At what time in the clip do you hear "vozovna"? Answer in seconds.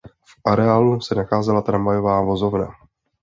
2.21-2.67